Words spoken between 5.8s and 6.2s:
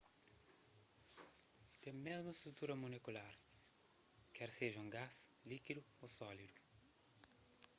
ô